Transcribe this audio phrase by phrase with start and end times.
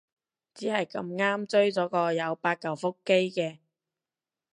[0.55, 3.59] 只係咁啱追咗個有八舊腹肌嘅